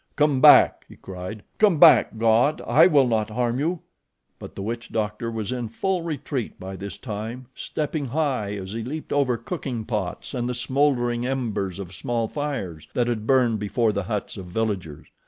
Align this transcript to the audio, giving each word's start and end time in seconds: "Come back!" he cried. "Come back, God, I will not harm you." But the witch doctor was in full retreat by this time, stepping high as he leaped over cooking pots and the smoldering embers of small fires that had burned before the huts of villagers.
"Come 0.15 0.41
back!" 0.41 0.85
he 0.89 0.95
cried. 0.95 1.43
"Come 1.59 1.77
back, 1.79 2.17
God, 2.17 2.59
I 2.65 2.87
will 2.87 3.05
not 3.05 3.29
harm 3.29 3.59
you." 3.59 3.81
But 4.39 4.55
the 4.55 4.63
witch 4.63 4.89
doctor 4.91 5.29
was 5.29 5.51
in 5.51 5.69
full 5.69 6.01
retreat 6.01 6.59
by 6.59 6.75
this 6.75 6.97
time, 6.97 7.45
stepping 7.53 8.05
high 8.07 8.53
as 8.55 8.71
he 8.71 8.81
leaped 8.81 9.13
over 9.13 9.37
cooking 9.37 9.85
pots 9.85 10.33
and 10.33 10.49
the 10.49 10.55
smoldering 10.55 11.27
embers 11.27 11.77
of 11.77 11.93
small 11.93 12.27
fires 12.27 12.87
that 12.95 13.05
had 13.05 13.27
burned 13.27 13.59
before 13.59 13.91
the 13.93 14.01
huts 14.09 14.37
of 14.37 14.47
villagers. 14.47 15.05